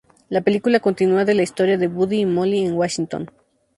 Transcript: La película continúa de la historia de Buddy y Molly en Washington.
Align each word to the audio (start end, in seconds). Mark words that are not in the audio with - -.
La 0.29 0.41
película 0.41 0.79
continúa 0.79 1.25
de 1.25 1.35
la 1.35 1.43
historia 1.43 1.77
de 1.77 1.87
Buddy 1.87 2.21
y 2.21 2.25
Molly 2.25 2.65
en 2.65 2.73
Washington. 2.73 3.29